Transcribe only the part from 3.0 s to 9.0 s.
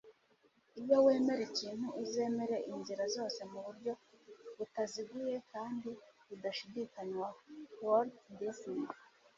zose, mu buryo butaziguye kandi budashidikanywaho.- walt disney